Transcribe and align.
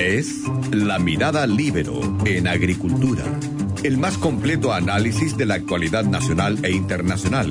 Es 0.00 0.44
La 0.72 0.98
Mirada 0.98 1.46
Libero 1.46 2.00
en 2.24 2.48
Agricultura, 2.48 3.22
el 3.84 3.98
más 3.98 4.16
completo 4.16 4.72
análisis 4.72 5.36
de 5.36 5.44
la 5.44 5.56
actualidad 5.56 6.04
nacional 6.04 6.56
e 6.64 6.70
internacional. 6.70 7.50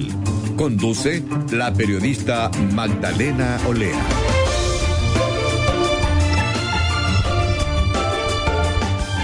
Conduce 0.57 1.23
la 1.51 1.71
periodista 1.71 2.49
Magdalena 2.73 3.59
Olea. 3.67 4.01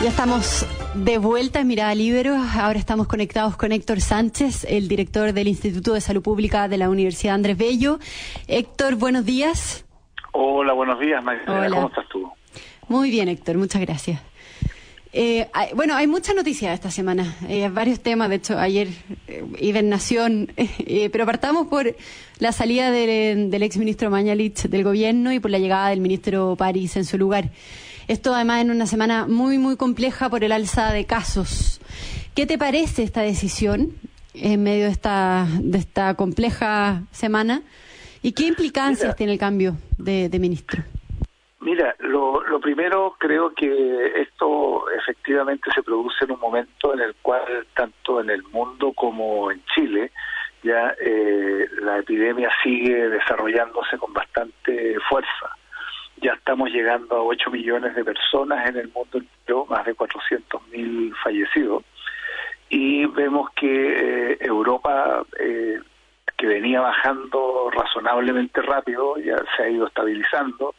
Ya 0.04 0.10
estamos 0.10 0.68
de 0.94 1.18
vuelta 1.18 1.62
en 1.62 1.68
Mirada 1.68 1.96
Libero. 1.96 2.36
Ahora 2.36 2.78
estamos 2.78 3.08
conectados 3.08 3.58
con 3.58 3.72
Héctor 3.72 4.02
Sánchez, 4.02 4.68
el 4.70 4.88
director 4.88 5.34
del 5.34 5.48
Instituto 5.48 5.96
de 5.96 6.02
Salud 6.02 6.22
Pública 6.22 6.68
de 6.68 6.78
la 6.78 6.92
Universidad 6.92 7.34
Andrés 7.34 7.58
Bello. 7.58 7.98
Héctor, 8.48 8.96
buenos 8.96 9.26
días. 9.26 9.84
Hola, 10.32 10.74
buenos 10.74 11.00
días, 11.00 11.24
Magdalena. 11.24 11.76
¿Cómo 11.76 11.88
estás 11.88 12.08
tú? 12.10 12.32
Muy 12.88 13.10
bien, 13.10 13.28
Héctor, 13.28 13.58
muchas 13.58 13.82
gracias. 13.82 14.22
Eh, 15.18 15.48
bueno, 15.76 15.96
hay 15.96 16.08
muchas 16.08 16.36
noticias 16.36 16.74
esta 16.74 16.92
semana, 16.92 17.38
eh, 17.48 17.70
varios 17.70 18.02
temas, 18.02 18.28
de 18.30 18.36
hecho, 18.36 18.60
ayer 18.60 18.90
eh, 19.30 19.46
hibernación, 19.62 20.52
eh, 20.58 21.10
pero 21.10 21.26
partamos 21.26 21.68
por 21.68 21.96
la 22.40 22.52
salida 22.52 22.92
del, 22.92 23.50
del 23.50 23.64
exministro 23.64 24.10
Mañalich 24.10 24.64
del 24.64 24.84
gobierno 24.84 25.32
y 25.32 25.40
por 25.40 25.52
la 25.52 25.58
llegada 25.58 25.88
del 25.90 26.02
ministro 26.02 26.58
París 26.58 26.98
en 26.98 27.06
su 27.06 27.18
lugar. 27.18 27.52
Esto 28.10 28.36
además 28.36 28.62
en 28.62 28.72
una 28.72 28.88
semana 28.88 29.26
muy, 29.26 29.58
muy 29.58 29.78
compleja 29.78 30.30
por 30.30 30.44
el 30.44 30.52
alza 30.52 30.92
de 30.92 31.06
casos. 31.06 31.80
¿Qué 32.36 32.46
te 32.46 32.58
parece 32.58 33.04
esta 33.04 33.22
decisión 33.22 33.94
en 34.34 34.64
medio 34.64 34.84
de 34.84 34.92
esta, 34.92 35.48
de 35.62 35.78
esta 35.78 36.14
compleja 36.16 37.04
semana? 37.12 37.64
¿Y 38.22 38.34
qué 38.34 38.48
implicancias 38.48 39.16
tiene 39.16 39.32
el 39.32 39.40
cambio 39.40 39.78
de, 39.98 40.28
de 40.28 40.40
ministro? 40.40 40.84
Mira, 41.66 41.96
lo, 41.98 42.44
lo, 42.44 42.60
primero 42.60 43.16
creo 43.18 43.52
que 43.56 44.22
esto 44.22 44.88
efectivamente 44.92 45.72
se 45.74 45.82
produce 45.82 46.24
en 46.24 46.34
un 46.34 46.40
momento 46.40 46.94
en 46.94 47.00
el 47.00 47.16
cual 47.24 47.66
tanto 47.74 48.22
en 48.22 48.30
el 48.30 48.44
mundo 48.44 48.94
como 48.94 49.50
en 49.50 49.66
Chile 49.74 50.12
ya 50.62 50.94
eh, 51.02 51.68
la 51.82 51.98
epidemia 51.98 52.52
sigue 52.62 53.10
desarrollándose 53.10 53.98
con 53.98 54.14
bastante 54.14 54.96
fuerza. 55.10 55.58
Ya 56.18 56.34
estamos 56.34 56.70
llegando 56.70 57.16
a 57.16 57.24
8 57.24 57.50
millones 57.50 57.96
de 57.96 58.06
personas 58.06 58.70
en 58.70 58.78
el 58.78 58.90
mundo 58.90 59.18
entero, 59.18 59.66
más 59.68 59.88
de 59.88 59.96
400 59.96 60.68
mil 60.68 61.16
fallecidos. 61.24 61.84
Y 62.70 63.08
vemos 63.08 63.50
que 63.56 64.34
eh, 64.34 64.38
Europa, 64.40 65.24
eh, 65.40 65.80
que 66.38 66.46
venía 66.46 66.80
bajando 66.82 67.72
razonablemente 67.72 68.62
rápido, 68.62 69.18
ya 69.18 69.38
se 69.58 69.64
ha 69.64 69.70
ido 69.70 69.88
estabilizando 69.88 70.76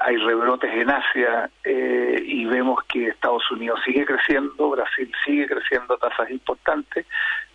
hay 0.00 0.16
rebrotes 0.16 0.72
en 0.72 0.90
Asia 0.90 1.50
eh, 1.62 2.22
y 2.24 2.46
vemos 2.46 2.82
que 2.84 3.08
Estados 3.08 3.48
Unidos 3.50 3.80
sigue 3.84 4.06
creciendo, 4.06 4.70
Brasil 4.70 5.12
sigue 5.24 5.46
creciendo 5.46 5.94
a 5.94 5.98
tasas 5.98 6.30
importantes, 6.30 7.06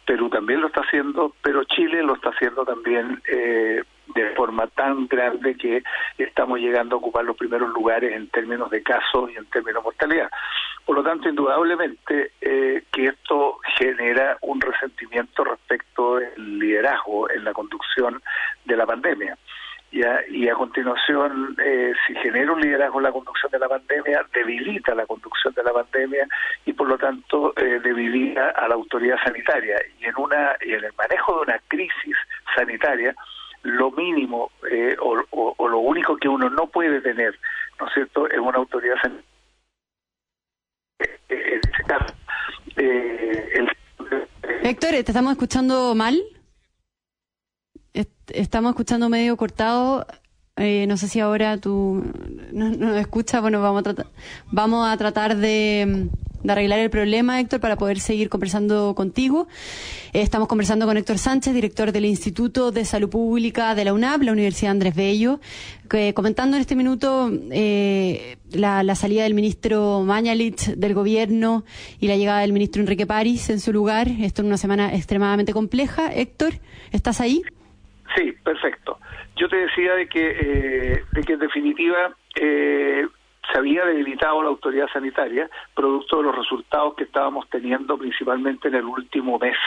Perú 0.05 0.29
también 0.29 0.61
lo 0.61 0.67
está 0.67 0.81
haciendo, 0.81 1.33
pero 1.41 1.63
Chile 1.63 2.03
lo 2.03 2.13
está 2.13 2.29
haciendo 2.29 2.63
también 2.63 3.19
eh, 3.27 3.81
de 4.13 4.29
forma 4.35 4.67
tan 4.67 5.07
grande 5.07 5.57
que 5.57 5.83
estamos 6.19 6.59
llegando 6.59 6.95
a 6.95 6.99
ocupar 6.99 7.25
los 7.25 7.35
primeros 7.35 7.69
lugares 7.73 8.13
en 8.13 8.27
términos 8.27 8.69
de 8.69 8.83
casos 8.83 9.31
y 9.31 9.37
en 9.37 9.45
términos 9.45 9.81
de 9.81 9.85
mortalidad. 9.85 10.29
Por 10.85 10.97
lo 10.97 11.03
tanto, 11.03 11.27
indudablemente 11.27 12.33
eh, 12.41 12.83
que 12.91 13.07
esto 13.07 13.57
genera 13.75 14.37
un 14.41 14.61
resentimiento 14.61 15.43
respecto 15.43 16.17
del 16.17 16.59
liderazgo 16.59 17.27
en 17.31 17.43
la 17.43 17.53
conducción 17.53 18.21
de 18.65 18.77
la 18.77 18.85
pandemia 18.85 19.35
y 20.29 20.49
a 20.49 20.55
continuación, 20.55 21.55
eh, 21.63 21.93
si 22.05 22.13
genera 22.15 22.51
un 22.51 22.59
liderazgo 22.59 22.99
en 22.99 23.03
la 23.03 23.11
conducción 23.13 23.49
de 23.49 23.59
la 23.59 23.69
pandemia, 23.69 24.25
debilita 24.33 24.93
la 24.93 25.05
conducción 25.05 25.53
de 25.53 25.63
la 25.63 25.71
pandemia 25.71 26.27
y 26.65 26.73
por 26.73 26.89
lo 26.89 26.97
tanto 26.97 27.53
eh, 27.55 27.79
debilita 27.81 28.49
a 28.49 28.67
la 28.67 28.75
autoridad 28.75 29.15
sanitaria. 29.23 29.77
Y 29.99 30.05
en, 30.05 30.13
una, 30.17 30.57
y 30.61 30.73
en 30.73 30.83
el 30.83 30.93
manejo 30.97 31.35
de 31.35 31.41
una 31.43 31.59
crisis 31.69 32.17
sanitaria, 32.53 33.15
lo 33.63 33.89
mínimo 33.91 34.51
eh, 34.69 34.97
o, 34.99 35.67
lo 35.67 35.79
único 35.79 36.17
que 36.17 36.27
uno 36.27 36.49
no 36.49 36.67
puede 36.67 36.99
tener, 36.99 37.39
¿no 37.79 37.87
es 37.87 37.93
cierto?, 37.93 38.29
es 38.29 38.37
una 38.37 38.57
autoridad 38.57 38.95
sanitaria. 39.01 39.29
En 41.29 41.59
ese 41.59 41.83
caso, 41.87 42.13
el... 42.75 43.71
Héctor, 44.61 44.89
¿te 44.91 44.99
estamos 44.99 45.31
escuchando 45.31 45.95
mal? 45.95 46.21
Estamos 48.55 48.71
escuchando 48.71 49.09
medio 49.09 49.35
cortado. 49.35 50.07
Eh, 50.55 50.85
no 50.87 50.95
sé 50.95 51.09
si 51.09 51.19
ahora 51.19 51.57
tú 51.57 52.01
nos 52.53 52.77
no 52.77 52.95
escuchas. 52.95 53.41
Bueno, 53.41 53.61
vamos 53.61 53.81
a 53.81 53.83
tratar, 53.83 54.07
vamos 54.49 54.87
a 54.87 54.95
tratar 54.95 55.35
de, 55.35 56.07
arreglar 56.47 56.79
el 56.79 56.89
problema, 56.89 57.41
Héctor, 57.41 57.59
para 57.59 57.75
poder 57.75 57.99
seguir 57.99 58.29
conversando 58.29 58.95
contigo. 58.95 59.49
Eh, 60.13 60.21
estamos 60.21 60.47
conversando 60.47 60.85
con 60.85 60.95
Héctor 60.95 61.17
Sánchez, 61.17 61.53
director 61.53 61.91
del 61.91 62.05
Instituto 62.05 62.71
de 62.71 62.85
Salud 62.85 63.09
Pública 63.09 63.75
de 63.75 63.83
la 63.83 63.93
UNAP, 63.93 64.21
la 64.21 64.31
Universidad 64.31 64.71
Andrés 64.71 64.95
Bello, 64.95 65.41
que, 65.89 66.13
comentando 66.13 66.55
en 66.55 66.61
este 66.61 66.77
minuto 66.77 67.29
eh, 67.51 68.37
la, 68.51 68.95
salida 68.95 69.23
del 69.23 69.33
ministro 69.33 70.01
Mañalich 70.05 70.75
del 70.77 70.93
gobierno 70.93 71.65
y 71.99 72.07
la 72.07 72.15
llegada 72.15 72.39
del 72.39 72.53
ministro 72.53 72.81
Enrique 72.81 73.05
París 73.05 73.49
en 73.49 73.59
su 73.59 73.73
lugar. 73.73 74.07
Esto 74.07 74.43
en 74.43 74.47
una 74.47 74.57
semana 74.57 74.95
extremadamente 74.95 75.51
compleja. 75.51 76.09
Héctor, 76.13 76.53
¿estás 76.93 77.19
ahí? 77.19 77.41
Sí, 78.15 78.31
perfecto. 78.43 78.99
Yo 79.35 79.49
te 79.49 79.57
decía 79.57 79.95
de 79.95 80.07
que, 80.07 80.29
eh, 80.29 81.03
de 81.11 81.23
que 81.23 81.33
en 81.33 81.39
definitiva 81.39 82.15
eh, 82.39 83.05
se 83.51 83.57
había 83.57 83.85
debilitado 83.85 84.41
la 84.41 84.49
autoridad 84.49 84.87
sanitaria 84.91 85.49
producto 85.75 86.17
de 86.17 86.23
los 86.23 86.35
resultados 86.35 86.95
que 86.95 87.03
estábamos 87.03 87.49
teniendo 87.49 87.97
principalmente 87.97 88.69
en 88.69 88.75
el 88.75 88.85
último 88.85 89.37
mes 89.37 89.57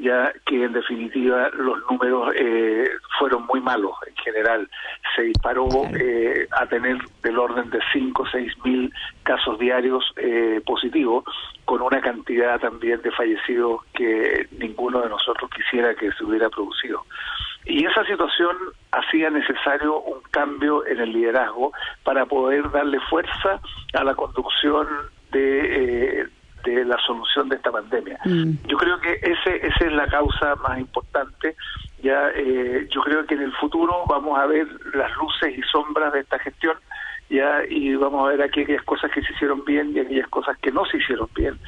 ya 0.00 0.32
que 0.46 0.64
en 0.64 0.72
definitiva 0.72 1.50
los 1.50 1.78
números 1.90 2.32
eh, 2.36 2.88
fueron 3.18 3.46
muy 3.46 3.60
malos 3.60 3.92
en 4.06 4.16
general. 4.16 4.68
Se 5.14 5.22
disparó 5.22 5.68
eh, 5.94 6.48
a 6.52 6.66
tener 6.66 6.98
del 7.22 7.38
orden 7.38 7.70
de 7.70 7.80
5 7.92 8.22
o 8.22 8.26
6 8.26 8.52
mil 8.64 8.92
casos 9.22 9.58
diarios 9.58 10.04
eh, 10.16 10.60
positivos, 10.64 11.24
con 11.64 11.82
una 11.82 12.00
cantidad 12.00 12.58
también 12.58 13.02
de 13.02 13.10
fallecidos 13.10 13.84
que 13.92 14.48
ninguno 14.58 15.02
de 15.02 15.10
nosotros 15.10 15.50
quisiera 15.50 15.94
que 15.94 16.10
se 16.12 16.24
hubiera 16.24 16.48
producido. 16.48 17.04
Y 17.66 17.84
esa 17.84 18.04
situación 18.04 18.56
hacía 18.90 19.30
necesario 19.30 20.00
un 20.00 20.20
cambio 20.30 20.86
en 20.86 20.98
el 21.00 21.12
liderazgo 21.12 21.72
para 22.04 22.26
poder 22.26 22.70
darle 22.70 22.98
fuerza 23.00 23.60
a 23.92 24.04
la 24.04 24.14
conducción 24.14 24.86
de, 25.30 26.20
eh, 26.22 26.28
de 26.64 26.84
la 26.84 26.96
solución 27.06 27.48
de 27.48 27.56
esta 27.56 27.70
pandemia. 27.70 28.18
Mm. 28.24 28.66
Yo 28.66 28.76
creo 28.76 28.98
que 29.00 29.12
ese, 29.12 29.66
esa 29.66 29.84
es 29.84 29.92
la 29.92 30.06
causa 30.06 30.54
más 30.56 30.78
importante. 30.78 31.54
Ya, 32.02 32.30
eh, 32.34 32.88
yo 32.90 33.02
creo 33.02 33.26
que 33.26 33.34
en 33.34 33.42
el 33.42 33.52
futuro 33.52 34.04
vamos 34.08 34.38
a 34.38 34.46
ver 34.46 34.66
las 34.94 35.14
luces 35.16 35.56
y 35.56 35.62
sombras 35.70 36.12
de 36.14 36.20
esta 36.20 36.38
gestión 36.38 36.76
ya 37.28 37.62
y 37.68 37.94
vamos 37.94 38.26
a 38.26 38.30
ver 38.30 38.42
aquellas 38.42 38.82
cosas 38.82 39.10
que 39.12 39.22
se 39.22 39.32
hicieron 39.32 39.64
bien 39.64 39.92
y 39.94 40.00
aquellas 40.00 40.28
cosas 40.28 40.58
que 40.58 40.72
no 40.72 40.84
se 40.86 40.96
hicieron 40.96 41.28
bien 41.36 41.58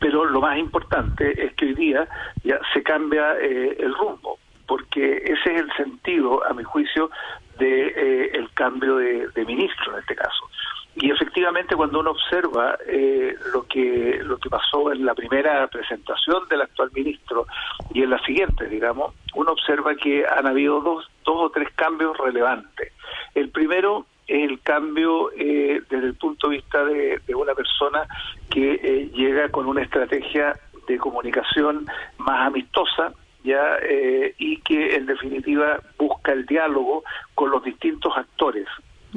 pero 0.00 0.24
lo 0.24 0.40
más 0.40 0.58
importante 0.58 1.44
es 1.44 1.54
que 1.54 1.66
hoy 1.66 1.74
día 1.74 2.08
ya 2.42 2.58
se 2.72 2.82
cambia 2.82 3.34
eh, 3.40 3.76
el 3.78 3.94
rumbo 3.94 4.38
porque 4.70 5.16
ese 5.24 5.56
es 5.56 5.62
el 5.62 5.72
sentido, 5.72 6.46
a 6.46 6.54
mi 6.54 6.62
juicio, 6.62 7.10
de 7.58 7.88
eh, 7.88 8.30
el 8.34 8.48
cambio 8.52 8.98
de, 8.98 9.44
ministro 9.44 9.94
en 9.94 9.98
este 9.98 10.14
caso. 10.14 10.48
Y 10.94 11.10
efectivamente, 11.10 11.74
cuando 11.74 11.98
uno 11.98 12.12
observa 12.12 12.78
eh, 12.86 13.34
lo 13.52 13.64
que 13.64 14.20
lo 14.22 14.38
que 14.38 14.48
pasó 14.48 14.92
en 14.92 15.04
la 15.04 15.16
primera 15.16 15.66
presentación 15.66 16.46
del 16.48 16.62
actual 16.62 16.88
ministro 16.94 17.46
y 17.92 18.04
en 18.04 18.10
la 18.10 18.22
siguiente, 18.22 18.68
digamos, 18.68 19.12
uno 19.34 19.50
observa 19.50 19.96
que 19.96 20.24
han 20.24 20.46
habido 20.46 20.80
dos, 20.80 21.10
dos 21.24 21.36
o 21.46 21.50
tres 21.50 21.68
cambios 21.74 22.16
relevantes. 22.16 22.92
El 23.34 23.50
primero 23.50 24.06
es 24.28 24.48
el 24.48 24.60
cambio 24.60 25.32
eh, 25.36 25.82
desde 25.90 26.06
el 26.06 26.14
punto 26.14 26.48
de 26.48 26.56
vista 26.58 26.84
de, 26.84 27.18
de 27.26 27.34
una 27.34 27.56
persona 27.56 28.06
que 28.48 29.10
llega 29.14 29.48
con 29.48 29.66
una 29.66 29.82
estrategia 29.82 30.54
de 30.86 30.96
comunicación 30.96 31.86
más 32.18 32.46
amistosa, 32.46 33.12
ya 33.44 33.76
eh, 33.82 34.34
y 34.38 34.58
que 34.58 34.96
en 34.96 35.06
definitiva 35.06 35.80
busca 35.98 36.32
el 36.32 36.46
diálogo 36.46 37.04
con 37.34 37.50
los 37.50 37.62
distintos 37.64 38.12
actores 38.16 38.66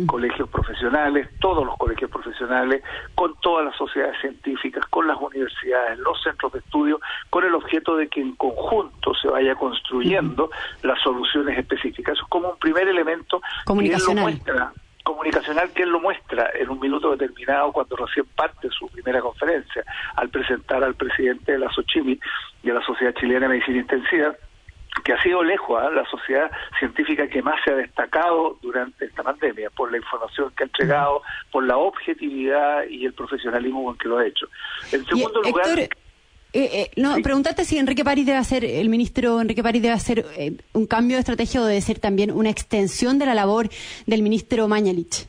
colegios 0.07 0.49
profesionales, 0.49 1.29
todos 1.39 1.65
los 1.65 1.77
colegios 1.77 2.09
profesionales, 2.09 2.83
con 3.13 3.35
todas 3.41 3.65
las 3.65 3.75
sociedades 3.75 4.19
científicas, 4.21 4.85
con 4.87 5.07
las 5.07 5.17
universidades, 5.19 5.99
los 5.99 6.21
centros 6.23 6.51
de 6.53 6.59
estudio, 6.59 6.99
con 7.29 7.43
el 7.43 7.53
objeto 7.53 7.95
de 7.95 8.07
que 8.07 8.21
en 8.21 8.35
conjunto 8.35 9.13
se 9.13 9.27
vaya 9.27 9.55
construyendo 9.55 10.49
las 10.81 10.99
soluciones 11.01 11.57
específicas. 11.59 12.13
Eso 12.15 12.23
es 12.23 12.29
como 12.29 12.49
un 12.49 12.57
primer 12.57 12.87
elemento 12.87 13.41
que 13.67 13.87
él 13.87 14.01
lo 14.07 14.13
muestra 14.15 14.73
comunicacional 15.03 15.71
que 15.71 15.83
él 15.83 15.89
lo 15.89 15.99
muestra 15.99 16.49
en 16.53 16.69
un 16.69 16.79
minuto 16.79 17.11
determinado 17.11 17.71
cuando 17.71 17.95
recién 17.95 18.25
parte 18.35 18.69
su 18.69 18.87
primera 18.87 19.21
conferencia 19.21 19.83
al 20.15 20.29
presentar 20.29 20.83
al 20.83 20.95
presidente 20.95 21.51
de 21.51 21.59
la 21.59 21.71
SOCHIMI 21.71 22.19
y 22.63 22.67
de 22.67 22.73
la 22.73 22.81
Sociedad 22.81 23.13
Chilena 23.13 23.41
de 23.41 23.49
Medicina 23.49 23.79
Intensiva 23.79 24.33
que 25.03 25.13
ha 25.13 25.21
sido 25.21 25.43
lejos 25.43 25.81
¿ah? 25.81 25.89
la 25.89 26.05
sociedad 26.05 26.51
científica 26.77 27.27
que 27.27 27.41
más 27.41 27.59
se 27.63 27.71
ha 27.71 27.75
destacado 27.75 28.57
durante 28.61 29.05
esta 29.05 29.23
pandemia, 29.23 29.69
por 29.71 29.91
la 29.91 29.97
información 29.97 30.51
que 30.55 30.63
ha 30.63 30.67
entregado, 30.67 31.23
por 31.51 31.65
la 31.65 31.77
objetividad 31.77 32.83
y 32.87 33.05
el 33.05 33.13
profesionalismo 33.13 33.85
con 33.85 33.97
que 33.97 34.07
lo 34.07 34.19
ha 34.19 34.25
hecho. 34.25 34.47
En 34.91 35.03
segundo 35.05 35.41
lugar... 35.41 35.67
Eh, 36.55 36.69
eh, 36.71 36.91
no, 36.97 37.15
preguntarte 37.23 37.65
si 37.65 37.79
Enrique 37.79 38.03
París 38.03 38.27
debe 38.27 38.37
hacer, 38.37 38.63
el 38.63 38.87
ministro 38.87 39.41
Enrique 39.41 39.63
París 39.63 39.81
debe 39.81 39.95
hacer 39.95 40.23
eh, 40.37 40.55
un 40.73 40.85
cambio 40.85 41.17
de 41.17 41.21
estrategia 41.21 41.61
o 41.61 41.65
debe 41.65 41.81
ser 41.81 41.97
también 41.97 42.29
una 42.29 42.51
extensión 42.51 43.17
de 43.17 43.25
la 43.25 43.33
labor 43.33 43.69
del 44.05 44.21
ministro 44.21 44.67
Mañalich. 44.67 45.27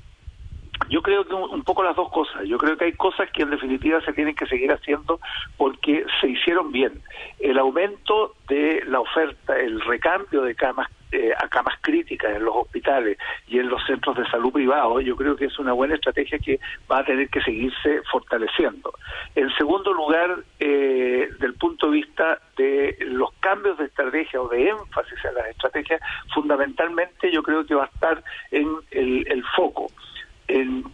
Yo 0.90 1.00
creo 1.00 1.24
que 1.24 1.32
un, 1.32 1.62
poco 1.62 1.82
las 1.82 1.96
dos 1.96 2.10
cosas. 2.10 2.46
Yo 2.46 2.58
creo 2.58 2.76
que 2.76 2.84
hay 2.84 2.92
cosas 2.92 3.30
que 3.30 3.42
en 3.42 3.50
definitiva 3.50 4.02
se 4.02 4.12
tienen 4.12 4.34
que 4.34 4.44
seguir 4.46 4.70
haciendo 4.70 5.18
porque 5.56 6.04
se 6.20 6.28
hicieron 6.28 6.72
bien. 6.72 7.00
El 7.38 7.58
aumento 7.58 8.34
de 8.48 8.82
la 8.86 9.00
oferta, 9.00 9.58
el 9.58 9.80
recambio 9.80 10.42
de 10.42 10.54
camas 10.54 10.90
eh, 11.14 11.32
a 11.36 11.48
camas 11.48 11.74
críticas 11.80 12.34
en 12.36 12.44
los 12.44 12.54
hospitales 12.56 13.18
y 13.46 13.58
en 13.58 13.68
los 13.68 13.84
centros 13.86 14.16
de 14.16 14.26
salud 14.26 14.52
privados, 14.52 15.04
yo 15.04 15.16
creo 15.16 15.36
que 15.36 15.46
es 15.46 15.58
una 15.58 15.72
buena 15.72 15.94
estrategia 15.94 16.38
que 16.38 16.58
va 16.90 16.98
a 16.98 17.04
tener 17.04 17.28
que 17.28 17.40
seguirse 17.40 18.02
fortaleciendo. 18.10 18.92
En 19.34 19.48
segundo 19.56 19.92
lugar, 19.92 20.38
eh, 20.60 21.28
del 21.38 21.54
punto 21.54 21.86
de 21.86 21.92
vista 21.92 22.38
de 22.56 22.96
los 23.06 23.32
cambios 23.40 23.78
de 23.78 23.86
estrategia 23.86 24.40
o 24.40 24.48
de 24.48 24.68
énfasis 24.68 25.24
en 25.24 25.34
las 25.34 25.46
estrategias, 25.48 26.00
fundamentalmente 26.32 27.30
yo 27.32 27.42
creo 27.42 27.64
que 27.64 27.74
va 27.74 27.84
a 27.84 27.94
estar 27.94 28.22
en 28.50 28.68
el 28.90 29.44
foco 29.56 29.86
en, 30.48 30.84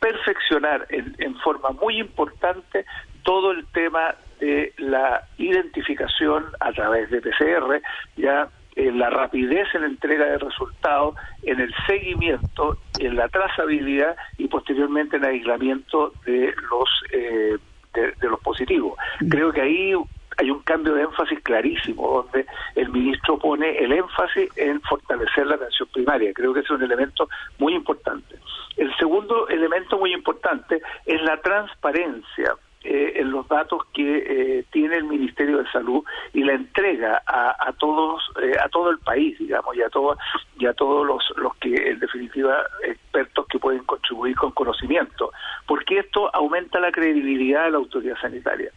perfeccionar 0.00 0.86
en, 0.90 1.34
forma 1.38 1.70
muy 1.70 1.98
importante 1.98 2.84
todo 3.22 3.50
el 3.50 3.66
tema 3.66 4.14
de 4.38 4.72
la 4.78 5.26
identificación 5.38 6.44
a 6.60 6.72
través 6.72 7.10
de 7.10 7.20
PCR, 7.20 7.80
ya 8.16 8.48
en 8.76 8.98
la 8.98 9.10
rapidez 9.10 9.66
en 9.74 9.80
la 9.80 9.86
entrega 9.88 10.26
de 10.26 10.38
resultados, 10.38 11.16
en 11.42 11.60
el 11.60 11.74
seguimiento, 11.86 12.76
en 13.00 13.16
la 13.16 13.28
trazabilidad 13.28 14.16
y 14.36 14.48
posteriormente 14.48 15.16
en 15.16 15.24
el 15.24 15.30
aislamiento 15.30 16.12
de 16.26 16.54
los 16.70 16.88
eh, 17.12 17.56
de, 17.94 18.28
los 18.28 18.40
positivos. 18.40 18.98
Mm. 19.20 19.28
Creo 19.28 19.52
que 19.52 19.62
ahí 19.62 19.94
hay 20.38 20.50
un 20.50 20.60
cambio 20.60 20.94
de 20.94 21.02
énfasis 21.02 21.40
clarísimo, 21.40 22.22
donde 22.22 22.46
el 22.74 22.90
ministro 22.90 23.38
pone 23.38 23.78
el 23.78 23.92
énfasis 23.92 24.50
en 24.56 24.82
fortalecer 24.82 25.46
la 25.46 25.54
atención 25.54 25.88
primaria. 25.92 26.32
Creo 26.34 26.52
que 26.52 26.60
es 26.60 26.70
un 26.70 26.82
elemento 26.82 27.26
muy 27.58 27.74
importante. 27.74 28.36
El 28.76 28.94
segundo 28.96 29.48
elemento 29.48 29.98
muy 29.98 30.12
importante 30.12 30.82
es 31.06 31.22
la 31.22 31.40
transparencia 31.40 32.54
eh, 32.88 33.20
en 33.20 33.32
los 33.32 33.48
datos 33.48 33.82
que 33.92 34.18
eh, 34.18 34.64
tiene 34.70 34.96
el 34.96 35.04
Ministerio 35.04 35.58
de 35.58 35.70
Salud 35.72 36.04
y 36.32 36.44
la 36.44 36.52
entrega 36.52 37.20
a, 37.26 37.72
todos 37.78 38.22
eh, 38.40 38.52
a 38.62 38.68
todo 38.68 38.90
el 38.90 38.98
país 38.98 39.36
digamos 39.38 39.74
y 39.76 39.82
a 39.82 39.90
todos 39.90 40.16
y 40.58 40.66
a 40.66 40.72
todos 40.72 41.04
los, 41.04 41.22
los 41.36 41.56
que 41.56 41.74
en 41.74 41.98
definitiva 41.98 42.64
expertos 42.84 43.46
que 43.48 43.58
pueden 43.58 43.82
contribuir 43.84 44.36
con 44.36 44.52
conocimiento 44.52 45.32
porque 45.66 45.98
esto 45.98 46.32
aumenta 46.32 46.78
la 46.78 46.92
credibilidad 46.92 47.64
de 47.64 47.72
la 47.72 47.78
autoridad 47.78 48.16
sanitaria 48.20 48.70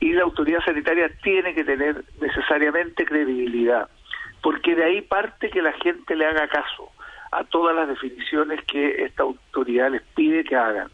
y 0.00 0.12
la 0.12 0.24
autoridad 0.24 0.60
sanitaria 0.64 1.08
tiene 1.22 1.54
que 1.54 1.62
tener 1.62 2.04
necesariamente 2.20 3.06
credibilidad 3.06 3.88
porque 4.42 4.74
de 4.74 4.84
ahí 4.84 5.02
parte 5.02 5.50
que 5.50 5.62
la 5.62 5.72
gente 5.72 6.16
le 6.16 6.26
haga 6.26 6.48
caso 6.48 6.90
a 7.32 7.44
todas 7.44 7.76
las 7.76 7.88
definiciones 7.88 8.60
que 8.64 9.04
esta 9.04 9.22
autoridad 9.22 9.90
les 9.90 10.02
pide 10.14 10.44
que 10.44 10.56
hagan. 10.56 10.90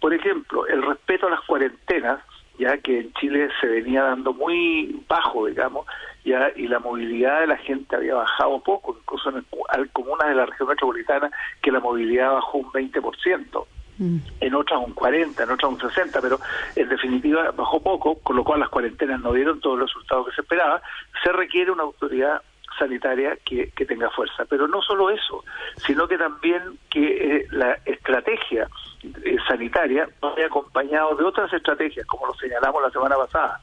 Por 0.00 0.14
ejemplo, 0.14 0.66
el 0.66 0.82
respeto 0.82 1.26
a 1.26 1.30
las 1.30 1.40
cuarentenas, 1.42 2.20
ya 2.58 2.78
que 2.78 3.00
en 3.00 3.12
Chile 3.14 3.48
se 3.60 3.66
venía 3.66 4.02
dando 4.02 4.32
muy 4.32 5.02
bajo, 5.08 5.46
digamos, 5.46 5.86
ya 6.24 6.50
y 6.56 6.68
la 6.68 6.78
movilidad 6.78 7.40
de 7.40 7.46
la 7.46 7.56
gente 7.56 7.96
había 7.96 8.14
bajado 8.14 8.60
poco, 8.60 8.96
incluso 8.98 9.30
en 9.30 9.44
comunas 9.92 10.28
de 10.28 10.34
la 10.34 10.46
región 10.46 10.68
metropolitana 10.68 11.30
que 11.62 11.72
la 11.72 11.80
movilidad 11.80 12.32
bajó 12.32 12.58
un 12.58 12.72
20%. 12.72 13.66
Mm. 14.00 14.16
en 14.40 14.54
otras 14.54 14.80
un 14.82 14.94
40, 14.94 15.42
en 15.42 15.50
otras 15.50 15.70
un 15.70 15.78
60, 15.78 16.22
pero 16.22 16.40
en 16.74 16.88
definitiva 16.88 17.50
bajó 17.50 17.82
poco, 17.82 18.18
con 18.20 18.34
lo 18.34 18.44
cual 18.44 18.60
las 18.60 18.70
cuarentenas 18.70 19.20
no 19.20 19.34
dieron 19.34 19.60
todos 19.60 19.78
los 19.78 19.92
resultados 19.92 20.26
que 20.26 20.36
se 20.36 20.40
esperaba, 20.40 20.80
se 21.22 21.30
requiere 21.32 21.70
una 21.70 21.82
autoridad 21.82 22.40
sanitaria 22.80 23.38
que, 23.44 23.70
tenga 23.86 24.10
fuerza. 24.10 24.44
Pero 24.48 24.66
no 24.66 24.82
solo 24.82 25.10
eso, 25.10 25.44
sino 25.76 26.08
que 26.08 26.18
también 26.18 26.78
que 26.90 27.36
eh, 27.36 27.46
la 27.50 27.78
estrategia 27.84 28.68
eh, 29.02 29.36
sanitaria 29.46 30.08
vaya 30.20 30.46
acompañado 30.46 31.14
de 31.14 31.24
otras 31.24 31.52
estrategias, 31.52 32.06
como 32.06 32.26
lo 32.26 32.34
señalamos 32.34 32.82
la 32.82 32.90
semana 32.90 33.16
pasada. 33.16 33.60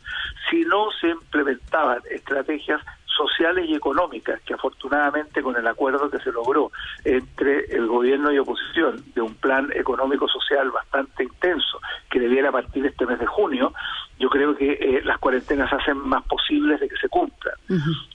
Si 0.50 0.64
no 0.66 0.90
se 1.02 1.10
implementaban 1.10 2.00
estrategias 2.10 2.81
sociales 3.18 3.66
y 3.68 3.75
económicas 3.75 4.40
que 4.42 4.54
afortunadamente 4.54 5.42
con 5.42 5.56
el 5.56 5.68
acuerdo 5.68 6.10
que 6.10 6.20
se 6.20 6.31
logró 6.31 6.72
entre 7.04 7.66
el 7.75 7.88
gobierno 7.88 8.31
y 8.31 8.38
oposición 8.38 9.04
de 9.16 9.22
un 9.22 9.34
plan 9.36 9.72
económico 9.74 10.28
social 10.28 10.70
bastante 10.70 11.24
intenso 11.24 11.80
que 12.10 12.20
debiera 12.20 12.52
partir 12.52 12.86
este 12.86 13.06
mes 13.08 13.20
de 13.20 13.25
junio, 13.25 13.74
yo 14.19 14.30
creo 14.30 14.56
que 14.56 14.74
eh, 14.74 15.02
las 15.04 15.19
cuarentenas 15.19 15.72
hacen 15.72 15.98
más 15.98 16.24
posibles 16.24 16.80
de 16.80 16.90
que 16.90 16.98
se 16.98 17.10
cumplan. 17.10 17.56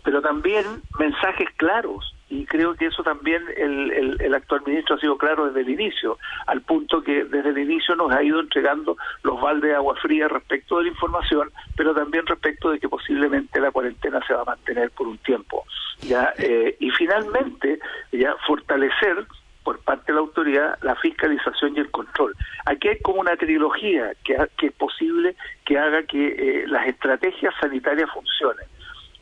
Pero 0.02 0.20
también 0.20 0.64
mensajes 0.98 1.48
claros, 1.56 2.14
y 2.28 2.46
creo 2.46 2.74
que 2.74 2.86
eso 2.86 3.02
también 3.02 3.42
el, 3.56 4.18
el, 4.20 4.34
actual 4.34 4.62
ministro 4.66 4.96
ha 4.96 4.98
sido 4.98 5.18
claro 5.18 5.46
desde 5.46 5.60
el 5.60 5.68
inicio, 5.68 6.18
al 6.46 6.62
punto 6.62 7.02
que 7.02 7.24
desde 7.24 7.50
el 7.50 7.58
inicio 7.58 7.94
nos 7.94 8.10
ha 8.10 8.22
ido 8.22 8.40
entregando 8.40 8.96
los 9.22 9.40
baldes 9.40 9.70
de 9.70 9.76
agua 9.76 9.94
fría 9.96 10.28
respecto 10.28 10.78
de 10.78 10.84
la 10.84 10.88
información, 10.88 11.50
pero 11.76 11.94
también 11.94 12.26
respecto 12.26 12.70
de 12.70 12.80
que 12.80 12.88
posiblemente 12.88 13.60
la 13.60 13.70
cuarentena 13.70 14.20
se 14.26 14.32
va 14.32 14.42
a 14.42 14.46
mantener 14.46 14.90
por 14.92 15.06
un 15.06 15.18
tiempo. 15.18 15.64
ya 16.00 16.32
eh, 16.38 16.74
Y 16.80 16.90
finalmente, 16.90 17.78
ya 18.12 18.34
fortalecer 18.46 19.26
por 19.64 19.78
parte 19.80 20.12
de 20.12 20.14
la 20.14 20.20
autoridad 20.20 20.78
la 20.82 20.94
fiscalización 20.96 21.76
y 21.76 21.80
el 21.80 21.90
control. 21.90 22.34
Aquí 22.66 22.88
hay 22.88 22.98
como 23.00 23.20
una 23.20 23.36
trilogía 23.36 24.12
que, 24.24 24.36
que 24.58 24.66
es 24.66 24.72
posible 24.72 25.36
que 25.64 25.78
haga 25.78 26.02
que 26.04 26.26
eh, 26.26 26.64
las 26.66 26.86
estrategias 26.86 27.54
sanitarias 27.60 28.10
funcionen. 28.10 28.66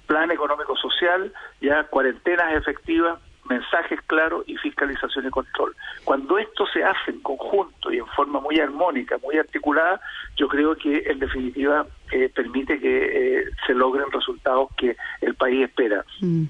Plan 0.06 0.30
económico 0.30 0.76
social, 0.76 1.32
ya 1.60 1.84
cuarentenas 1.84 2.54
efectivas, 2.54 3.20
mensajes 3.50 4.00
claros 4.06 4.44
y 4.46 4.56
fiscalización 4.56 5.26
y 5.26 5.30
control. 5.30 5.74
Cuando 6.04 6.38
esto 6.38 6.66
se 6.72 6.82
hace 6.84 7.10
en 7.10 7.20
conjunto 7.20 7.92
y 7.92 7.98
en 7.98 8.06
forma 8.06 8.40
muy 8.40 8.58
armónica, 8.60 9.18
muy 9.18 9.36
articulada, 9.36 10.00
yo 10.36 10.48
creo 10.48 10.76
que 10.76 11.02
en 11.06 11.18
definitiva 11.18 11.86
eh, 12.12 12.30
permite 12.34 12.78
que 12.78 13.40
eh, 13.40 13.44
se 13.66 13.74
logren 13.74 14.10
resultados 14.12 14.68
que 14.76 14.96
el 15.20 15.34
país 15.34 15.64
espera. 15.64 16.04
Mm. 16.20 16.44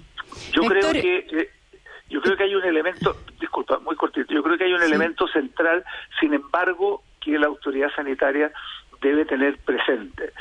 Yo 0.53 0.63
creo 0.63 0.93
que 0.93 1.51
yo 2.11 2.21
creo 2.21 2.37
que 2.37 2.45
hay 2.45 2.55
un 2.55 2.65
elemento, 2.65 3.17
disculpa, 3.41 3.79
muy 3.79 3.97
cortito, 3.97 4.35
yo 4.35 4.43
creo 4.43 4.59
que 4.59 4.65
hay 4.65 4.73
un 4.73 4.83
elemento 4.83 5.29
central, 5.29 5.85
sin 6.19 6.35
embargo, 6.35 7.03
que 7.21 7.39
la 7.39 7.47
autoridad 7.47 7.91
sanitaria 7.95 8.53
debe 9.01 9.25
tener 9.25 9.57
presente. 9.59 10.33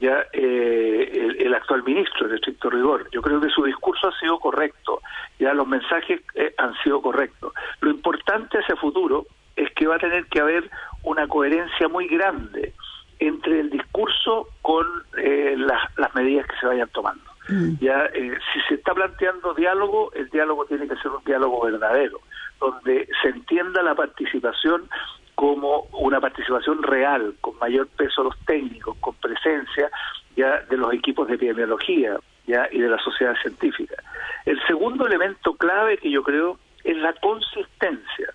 Ya 0.00 0.24
eh, 0.32 1.36
el, 1.38 1.54
actual 1.54 1.82
ministro, 1.82 2.28
de 2.28 2.36
estricto 2.36 2.70
rigor, 2.70 3.08
yo 3.12 3.20
creo 3.20 3.40
que 3.40 3.50
su 3.50 3.64
discurso 3.64 4.08
ha 4.08 4.18
sido 4.18 4.38
correcto, 4.38 5.00
ya 5.38 5.52
los 5.54 5.66
mensajes 5.66 6.20
eh, 6.34 6.54
han 6.56 6.74
sido 6.82 7.02
correctos. 7.02 7.52
Lo 7.80 7.90
importante 7.90 8.58
hacia 8.58 8.76
futuro 8.76 9.26
es 9.54 9.70
que 9.74 9.86
va 9.86 9.96
a 9.96 10.00
tener 10.00 10.26
que 10.26 10.40
haber 10.40 10.70
una 11.02 11.26
coherencia 11.26 11.88
muy 11.88 12.06
grande 12.06 12.72
entre 13.18 13.60
el 13.60 13.70
discurso 13.70 14.48
con 14.62 14.86
eh, 15.16 15.56
las 15.56 16.14
medidas 16.14 16.46
que 16.46 16.56
se 16.60 16.66
vayan 16.66 16.88
tomando. 16.90 17.27
Mm. 17.48 17.78
Ya, 17.80 18.06
eh, 18.14 18.38
si 18.52 18.60
se 18.68 18.74
está 18.74 18.94
planteando 18.94 19.54
diálogo, 19.54 20.12
el 20.12 20.28
diálogo 20.28 20.66
tiene 20.66 20.86
que 20.86 20.96
ser 20.96 21.10
un 21.10 21.24
diálogo 21.24 21.64
verdadero, 21.64 22.20
donde 22.60 23.08
se 23.22 23.28
entienda 23.28 23.82
la 23.82 23.94
participación 23.94 24.88
como 25.34 25.86
una 25.92 26.20
participación 26.20 26.82
real, 26.82 27.34
con 27.40 27.56
mayor 27.58 27.86
peso 27.88 28.24
los 28.24 28.36
técnicos, 28.44 28.96
con 28.98 29.14
presencia 29.14 29.90
ya 30.36 30.60
de 30.62 30.76
los 30.76 30.92
equipos 30.92 31.28
de 31.28 31.34
epidemiología 31.34 32.18
ya 32.46 32.66
y 32.72 32.80
de 32.80 32.88
la 32.88 32.98
sociedad 32.98 33.36
científica. 33.40 33.94
El 34.46 34.58
segundo 34.66 35.06
elemento 35.06 35.54
clave 35.54 35.98
que 35.98 36.10
yo 36.10 36.22
creo 36.22 36.58
es 36.82 36.96
la 36.96 37.12
consistencia, 37.14 38.32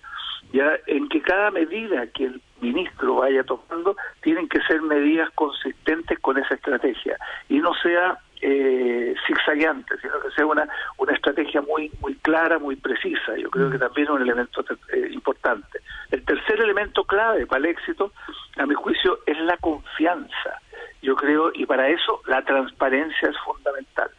ya 0.52 0.78
en 0.86 1.08
que 1.08 1.20
cada 1.20 1.50
medida 1.50 2.06
que 2.06 2.26
el 2.26 2.40
ministro 2.60 3.16
vaya 3.16 3.42
tomando 3.42 3.96
tienen 4.22 4.48
que 4.48 4.60
ser 4.62 4.80
medidas 4.80 5.28
consistentes 5.34 6.18
con 6.20 6.38
esa 6.38 6.54
estrategia 6.54 7.18
y 7.48 7.58
no 7.58 7.74
sea 7.74 8.18
eh, 8.46 9.14
zigzagueante, 9.26 9.96
sino 10.02 10.20
que 10.20 10.30
sea 10.32 10.44
una, 10.44 10.68
una 10.98 11.14
estrategia 11.14 11.62
muy, 11.62 11.90
muy 12.02 12.14
clara, 12.16 12.58
muy 12.58 12.76
precisa. 12.76 13.36
Yo 13.38 13.48
creo 13.48 13.70
que 13.70 13.78
también 13.78 14.06
es 14.06 14.12
un 14.12 14.20
elemento 14.20 14.62
eh, 14.92 15.08
importante. 15.12 15.80
El 16.10 16.22
tercer 16.26 16.60
elemento 16.60 17.04
clave 17.04 17.46
para 17.46 17.60
el 17.60 17.70
éxito, 17.70 18.12
a 18.58 18.66
mi 18.66 18.74
juicio, 18.74 19.20
es 19.24 19.38
la 19.38 19.56
confianza. 19.56 20.60
Yo 21.00 21.16
creo, 21.16 21.52
y 21.54 21.64
para 21.64 21.88
eso 21.88 22.20
la 22.26 22.42
transparencia 22.42 23.30
es 23.30 23.36
fundamental. 23.38 24.10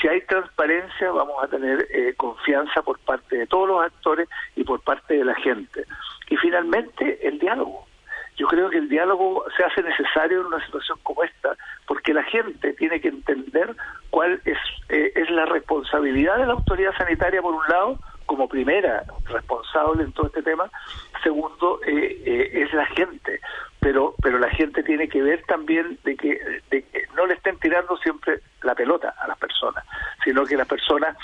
Si 0.00 0.08
hay 0.08 0.22
transparencia, 0.22 1.10
vamos 1.10 1.42
a 1.42 1.48
tener 1.48 1.86
eh, 1.90 2.14
confianza 2.16 2.80
por 2.80 2.98
parte 3.00 3.36
de 3.36 3.46
todos 3.46 3.68
los 3.68 3.84
actores 3.84 4.30
y 4.56 4.64
por 4.64 4.80
parte 4.80 5.14
de 5.14 5.24
la 5.26 5.34
gente. 5.34 5.84
Y 6.30 6.36
finalmente, 6.36 7.26
el 7.26 7.38
diálogo 7.38 7.87
yo 8.38 8.46
creo 8.46 8.70
que 8.70 8.78
el 8.78 8.88
diálogo 8.88 9.44
se 9.56 9.64
hace 9.64 9.82
necesario 9.82 10.40
en 10.40 10.46
una 10.46 10.64
situación 10.64 10.98
como 11.02 11.24
esta, 11.24 11.56
porque 11.86 12.14
la 12.14 12.22
gente 12.22 12.72
tiene 12.74 13.00
que 13.00 13.08
entender 13.08 13.74
cuál 14.10 14.40
es, 14.44 14.56
eh, 14.88 15.12
es 15.16 15.28
la 15.30 15.44
responsabilidad 15.44 16.38
de 16.38 16.46
la 16.46 16.52
autoridad 16.52 16.96
sanitaria, 16.96 17.42
por 17.42 17.54
un 17.54 17.66
lado, 17.68 17.98
como 18.26 18.48
primera 18.48 19.04
responsable 19.26 20.04
en 20.04 20.12
todo 20.12 20.28
este 20.28 20.42
tema, 20.42 20.70
segundo, 21.22 21.80
eh, 21.84 22.22
eh, 22.24 22.62
es 22.62 22.72
la 22.72 22.86
gente. 22.86 23.40
Pero, 23.80 24.14
pero 24.22 24.38
la 24.38 24.50
gente 24.50 24.82
tiene 24.82 25.08
que 25.08 25.22
ver 25.22 25.42
también 25.44 25.98
de 26.04 26.16
que, 26.16 26.38
de 26.70 26.82
que 26.82 27.02
no 27.16 27.26
le 27.26 27.34
estén 27.34 27.58
tirando 27.58 27.96
siempre 27.98 28.40
la 28.62 28.74
pelota 28.74 29.14
a 29.20 29.28
las 29.28 29.38
personas, 29.38 29.84
sino 30.24 30.44
que 30.44 30.56
las 30.56 30.66
personas 30.66 31.16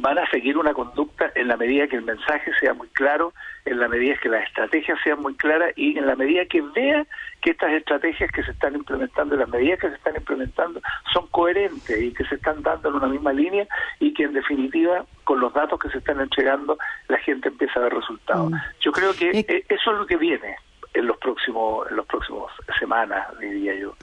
van 0.00 0.18
a 0.18 0.30
seguir 0.30 0.56
una 0.56 0.72
conducta 0.72 1.30
en 1.34 1.48
la 1.48 1.56
medida 1.56 1.88
que 1.88 1.96
el 1.96 2.02
mensaje 2.02 2.52
sea 2.60 2.72
muy 2.74 2.88
claro, 2.88 3.32
en 3.64 3.80
la 3.80 3.88
medida 3.88 4.16
que 4.22 4.28
las 4.28 4.46
estrategias 4.46 4.98
sean 5.02 5.20
muy 5.20 5.34
claras 5.34 5.72
y 5.76 5.98
en 5.98 6.06
la 6.06 6.14
medida 6.16 6.46
que 6.46 6.62
vea 6.62 7.06
que 7.40 7.50
estas 7.50 7.72
estrategias 7.72 8.30
que 8.30 8.42
se 8.42 8.52
están 8.52 8.74
implementando, 8.74 9.36
las 9.36 9.48
medidas 9.48 9.80
que 9.80 9.88
se 9.88 9.94
están 9.96 10.16
implementando 10.16 10.80
son 11.12 11.26
coherentes 11.28 12.00
y 12.00 12.12
que 12.12 12.24
se 12.24 12.36
están 12.36 12.62
dando 12.62 12.88
en 12.88 12.94
una 12.94 13.08
misma 13.08 13.32
línea 13.32 13.66
y 13.98 14.14
que 14.14 14.24
en 14.24 14.32
definitiva 14.32 15.04
con 15.24 15.40
los 15.40 15.52
datos 15.52 15.78
que 15.78 15.90
se 15.90 15.98
están 15.98 16.20
entregando 16.20 16.78
la 17.08 17.18
gente 17.18 17.48
empieza 17.48 17.80
a 17.80 17.84
ver 17.84 17.94
resultados. 17.94 18.50
Mm. 18.50 18.56
Yo 18.80 18.92
creo 18.92 19.12
que 19.12 19.30
eh, 19.30 19.64
eso 19.68 19.92
es 19.92 19.98
lo 19.98 20.06
que 20.06 20.16
viene 20.16 20.56
en 20.94 21.06
los 21.06 21.18
próximos 21.18 21.88
en 21.90 21.96
los 21.96 22.06
próximos 22.06 22.50
semanas, 22.78 23.26
diría 23.38 23.74
yo. 23.74 23.94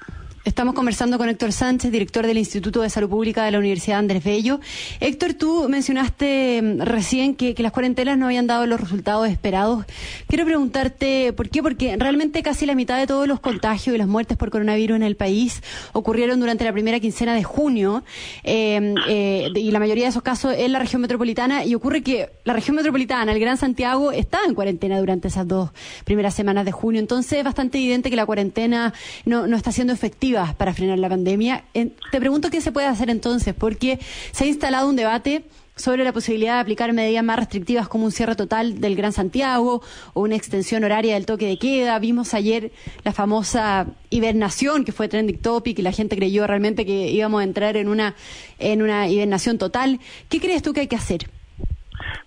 Estamos 0.45 0.75
conversando 0.75 1.17
con 1.17 1.27
Héctor 1.27 1.51
Sánchez, 1.51 1.91
director 1.91 2.27
del 2.27 2.37
Instituto 2.37 2.83
de 2.83 2.91
Salud 2.91 3.09
Pública 3.09 3.43
de 3.43 3.49
la 3.49 3.57
Universidad 3.57 3.97
Andrés 3.97 4.23
Bello. 4.23 4.59
Héctor, 4.99 5.33
tú 5.33 5.67
mencionaste 5.67 6.61
mm, 6.61 6.81
recién 6.81 7.33
que, 7.33 7.55
las 7.57 7.71
cuarentenas 7.71 8.15
no 8.19 8.27
habían 8.27 8.45
dado 8.45 8.67
los 8.67 8.79
resultados 8.79 9.27
esperados. 9.27 9.85
Quiero 10.27 10.45
preguntarte 10.45 11.33
por 11.33 11.49
qué, 11.49 11.63
porque 11.63 11.97
realmente 11.97 12.43
casi 12.43 12.67
la 12.67 12.75
mitad 12.75 12.99
de 12.99 13.07
todos 13.07 13.27
los 13.27 13.39
contagios 13.39 13.95
y 13.95 13.97
las 13.97 14.07
muertes 14.07 14.37
por 14.37 14.51
coronavirus 14.51 14.97
en 14.97 15.01
el 15.01 15.15
país 15.15 15.63
ocurrieron 15.93 16.39
durante 16.39 16.63
la 16.63 16.71
primera 16.73 16.99
quincena 16.99 17.33
de 17.33 17.43
junio 17.43 18.03
eh, 18.43 18.93
eh, 19.07 19.49
y 19.55 19.71
la 19.71 19.79
mayoría 19.79 20.03
de 20.03 20.11
esos 20.11 20.21
casos 20.21 20.53
en 20.55 20.71
la 20.73 20.77
región 20.77 21.01
metropolitana 21.01 21.65
y 21.65 21.73
ocurre 21.73 22.03
que 22.03 22.29
la 22.43 22.53
región 22.53 22.75
metropolitana, 22.75 23.31
el 23.31 23.39
Gran 23.39 23.57
Santiago, 23.57 24.11
estaba 24.11 24.45
en 24.45 24.53
cuarentena 24.53 24.99
durante 24.99 25.27
esas 25.29 25.47
dos 25.47 25.71
primeras 26.03 26.35
semanas 26.35 26.65
de 26.65 26.71
junio. 26.71 27.01
Entonces 27.01 27.39
es 27.39 27.43
bastante 27.43 27.79
evidente 27.79 28.11
que 28.11 28.15
la 28.15 28.27
cuarentena 28.27 28.93
no, 29.25 29.47
no 29.47 29.57
está 29.57 29.71
siendo 29.71 29.91
efectiva 29.91 30.34
para 30.55 30.73
frenar 30.73 30.99
la 30.99 31.09
pandemia. 31.09 31.63
te 31.73 32.19
pregunto 32.19 32.49
qué 32.49 32.61
se 32.61 32.71
puede 32.71 32.87
hacer 32.87 33.09
entonces, 33.09 33.53
porque 33.53 33.99
se 34.31 34.43
ha 34.43 34.47
instalado 34.47 34.89
un 34.89 34.95
debate 34.95 35.43
sobre 35.75 36.03
la 36.03 36.13
posibilidad 36.13 36.55
de 36.55 36.59
aplicar 36.61 36.93
medidas 36.93 37.23
más 37.23 37.37
restrictivas 37.37 37.87
como 37.87 38.05
un 38.05 38.11
cierre 38.11 38.35
total 38.35 38.79
del 38.79 38.95
Gran 38.95 39.11
Santiago 39.11 39.81
o 40.13 40.21
una 40.21 40.35
extensión 40.35 40.83
horaria 40.83 41.15
del 41.15 41.25
toque 41.25 41.47
de 41.47 41.57
queda. 41.57 41.99
Vimos 41.99 42.33
ayer 42.33 42.71
la 43.03 43.11
famosa 43.11 43.87
hibernación 44.09 44.85
que 44.85 44.91
fue 44.91 45.07
trending 45.07 45.41
topic 45.41 45.79
y 45.79 45.81
la 45.81 45.91
gente 45.91 46.15
creyó 46.15 46.47
realmente 46.47 46.85
que 46.85 47.09
íbamos 47.09 47.41
a 47.41 47.43
entrar 47.43 47.75
en 47.77 47.89
una 47.89 48.15
en 48.57 48.81
una 48.81 49.09
hibernación 49.09 49.57
total. 49.57 49.99
¿Qué 50.29 50.39
crees 50.39 50.63
tú 50.63 50.73
que 50.73 50.81
hay 50.81 50.87
que 50.87 50.95
hacer? 50.95 51.21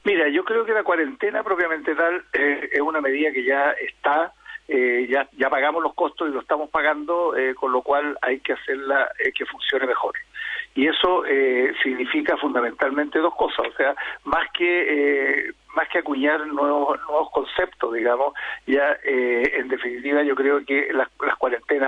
Mira, 0.05 0.29
yo 0.29 0.45
creo 0.45 0.65
que 0.65 0.73
la 0.73 0.85
cuarentena 0.85 1.43
propiamente 1.43 1.95
tal 1.95 2.25
eh, 2.33 2.71
es 2.73 2.81
una 2.81 3.01
medida 3.01 3.33
que 3.33 3.45
ya 3.45 3.73
está 3.73 4.33
eh, 4.69 5.07
ya, 5.09 5.29
ya 5.37 5.49
pagamos 5.49 5.83
los 5.83 5.95
costos 5.95 6.29
y 6.29 6.33
lo 6.33 6.41
estamos 6.41 6.69
pagando, 6.69 7.35
eh, 7.37 7.55
con 7.55 7.73
lo 7.73 7.83
cual 7.83 8.19
hay 8.21 8.41
que 8.41 8.53
hacerla 8.53 9.11
eh, 9.19 9.33
que 9.33 9.47
funcione 9.47 9.87
mejor. 9.87 10.15
Y 10.75 10.87
eso 10.87 11.25
significa 11.83 12.37
fundamentalmente 12.37 13.19
dos 13.19 13.35
cosas, 13.35 13.67
o 13.67 13.77
sea, 13.77 13.97
más 14.25 14.47
que 14.53 15.53
más 15.79 15.89
que 15.89 15.99
acuñar 15.99 16.45
nuevos, 16.47 16.99
nuevos 17.09 17.31
conceptos, 17.31 17.95
digamos, 17.95 18.35
ya 18.67 18.99
eh, 19.05 19.43
en 19.55 19.69
definitiva 19.69 20.25
yo 20.25 20.35
creo 20.35 20.65
que 20.65 20.93
las, 20.93 21.09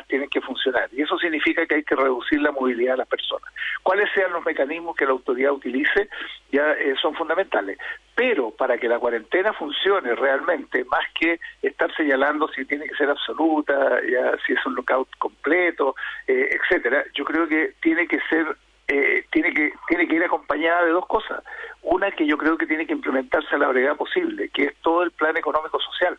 tienen 0.06 0.28
que 0.28 0.40
funcionar 0.40 0.88
y 0.92 1.02
eso 1.02 1.18
significa 1.18 1.66
que 1.66 1.76
hay 1.76 1.82
que 1.82 1.96
reducir 1.96 2.40
la 2.40 2.52
movilidad 2.52 2.92
de 2.92 2.98
las 2.98 3.08
personas. 3.08 3.52
Cuáles 3.82 4.10
sean 4.14 4.32
los 4.32 4.44
mecanismos 4.44 4.96
que 4.96 5.04
la 5.04 5.12
autoridad 5.12 5.52
utilice 5.52 6.08
ya 6.50 6.72
eh, 6.72 6.94
son 7.00 7.14
fundamentales, 7.14 7.78
pero 8.14 8.50
para 8.50 8.78
que 8.78 8.88
la 8.88 8.98
cuarentena 8.98 9.52
funcione 9.52 10.14
realmente, 10.14 10.84
más 10.84 11.04
que 11.18 11.40
estar 11.62 11.94
señalando 11.96 12.48
si 12.48 12.64
tiene 12.64 12.86
que 12.86 12.94
ser 12.96 13.10
absoluta, 13.10 14.00
ya 14.02 14.36
si 14.46 14.52
es 14.52 14.66
un 14.66 14.74
lockout 14.74 15.08
completo, 15.18 15.94
eh, 16.26 16.50
etcétera, 16.50 17.04
yo 17.14 17.24
creo 17.24 17.48
que 17.48 17.74
tiene 17.80 18.06
que 18.06 18.20
ser 18.28 18.56
eh, 18.88 19.24
tiene 19.30 19.54
que 19.54 19.72
tiene 19.86 20.08
que 20.08 20.16
ir 20.16 20.24
acompañada 20.24 20.84
de 20.84 20.90
dos 20.90 21.06
cosas. 21.06 21.44
Una 21.82 22.10
que 22.10 22.26
yo 22.26 22.36
creo 22.36 22.58
que 22.58 22.66
tiene 22.66 22.86
que 22.86 22.92
implementarse 22.92 23.54
a 23.54 23.58
la 23.58 23.68
brevedad 23.68 23.96
posible, 23.96 24.48
que 24.48 24.64
es 24.64 24.74
todo 24.82 25.04
el 25.04 25.12
plan 25.12 25.36
económico 25.36 25.78
social, 25.78 26.18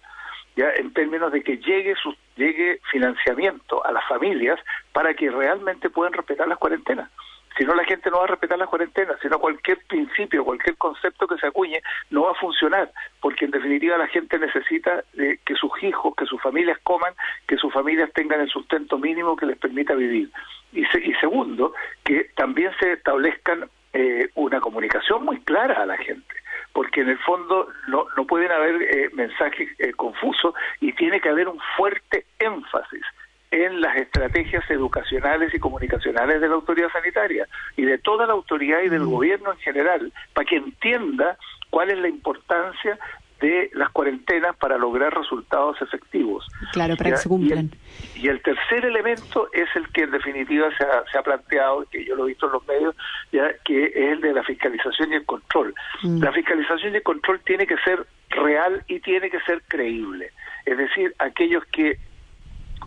términos 1.01 1.31
de 1.31 1.41
que 1.41 1.57
llegue 1.57 1.95
su, 1.95 2.15
llegue 2.35 2.79
financiamiento 2.91 3.83
a 3.83 3.91
las 3.91 4.07
familias 4.07 4.59
para 4.93 5.15
que 5.15 5.31
realmente 5.31 5.89
puedan 5.89 6.13
respetar 6.13 6.47
las 6.47 6.59
cuarentenas. 6.59 7.09
Si 7.57 7.65
no, 7.65 7.73
la 7.73 7.83
gente 7.85 8.11
no 8.11 8.19
va 8.19 8.25
a 8.25 8.27
respetar 8.27 8.59
las 8.59 8.69
cuarentenas, 8.69 9.17
sino 9.19 9.39
cualquier 9.39 9.79
principio, 9.87 10.45
cualquier 10.45 10.77
concepto 10.77 11.25
que 11.27 11.39
se 11.39 11.47
acuñe 11.47 11.81
no 12.11 12.25
va 12.25 12.31
a 12.33 12.35
funcionar, 12.35 12.91
porque 13.19 13.45
en 13.45 13.51
definitiva 13.51 13.97
la 13.97 14.07
gente 14.09 14.37
necesita 14.37 15.03
que 15.17 15.55
sus 15.55 15.71
hijos, 15.81 16.13
que 16.15 16.27
sus 16.27 16.39
familias 16.39 16.77
coman, 16.83 17.13
que 17.47 17.57
sus 17.57 17.73
familias 17.73 18.13
tengan 18.13 18.41
el 18.41 18.49
sustento 18.49 18.99
mínimo 18.99 19.35
que 19.35 19.47
les 19.47 19.57
permita 19.57 19.95
vivir. 19.95 20.29
Y, 20.71 20.81
y 20.81 21.13
segundo, 21.15 21.73
que 22.03 22.29
también 22.35 22.71
se 22.79 22.93
establezcan 22.93 23.67
eh, 23.93 24.29
una 24.35 24.59
comunicación 24.61 25.25
muy 25.25 25.41
clara 25.41 25.81
a 25.81 25.87
la 25.87 25.97
gente 25.97 26.35
porque 26.73 27.01
en 27.01 27.09
el 27.09 27.17
fondo 27.19 27.67
no, 27.91 28.05
no 28.17 28.25
pueden 28.25 28.51
haber 28.51 28.81
eh, 28.81 29.09
mensajes 29.13 29.69
eh, 29.77 29.91
confusos 29.93 30.55
y 30.79 30.93
tiene 30.93 31.19
que 31.19 31.29
haber 31.29 31.47
un 31.47 31.59
fuerte 31.77 32.25
énfasis 32.39 33.03
en 33.51 33.81
las 33.81 33.97
estrategias 33.97 34.63
educacionales 34.71 35.53
y 35.53 35.59
comunicacionales 35.59 36.39
de 36.39 36.47
la 36.47 36.55
autoridad 36.55 36.89
sanitaria 36.91 37.47
y 37.75 37.83
de 37.83 37.97
toda 37.97 38.25
la 38.25 38.33
autoridad 38.33 38.81
y 38.81 38.89
del 38.89 39.01
mm. 39.01 39.11
gobierno 39.11 39.51
en 39.51 39.59
general, 39.59 40.13
para 40.33 40.45
que 40.45 40.55
entienda 40.55 41.37
cuál 41.69 41.91
es 41.91 41.97
la 41.99 42.07
importancia 42.07 42.97
de 43.41 43.69
las 43.73 43.89
cuarentenas 43.89 44.55
para 44.55 44.77
lograr 44.77 45.13
resultados 45.13 45.81
efectivos. 45.81 46.47
Claro, 46.71 46.95
para 46.95 47.11
que 47.11 47.17
se 47.17 47.27
cumplan. 47.27 47.71
Y 48.15 48.27
el, 48.27 48.41
tercer 48.41 48.85
elemento 48.85 49.49
es 49.51 49.67
el 49.75 49.87
que 49.89 50.03
en 50.03 50.11
definitiva 50.11 50.69
se 50.77 50.83
ha, 50.83 51.03
se 51.11 51.17
ha, 51.17 51.23
planteado, 51.23 51.85
que 51.91 52.05
yo 52.05 52.15
lo 52.15 52.25
he 52.25 52.29
visto 52.29 52.45
en 52.45 52.51
los 52.53 52.67
medios, 52.67 52.95
ya 53.31 53.51
que 53.65 53.85
es 53.85 53.95
el 53.95 54.21
de 54.21 54.33
la 54.33 54.43
fiscalización 54.43 55.11
y 55.11 55.15
el 55.15 55.25
control. 55.25 55.73
Mm. 56.03 56.23
La 56.23 56.31
fiscalización 56.31 56.93
y 56.93 56.97
el 56.97 57.03
control 57.03 57.41
tiene 57.41 57.65
que 57.65 57.77
ser 57.77 58.05
real 58.29 58.83
y 58.87 58.99
tiene 58.99 59.29
que 59.29 59.39
ser 59.41 59.61
creíble. 59.67 60.31
Es 60.65 60.77
decir, 60.77 61.13
aquellos 61.19 61.65
que 61.65 61.97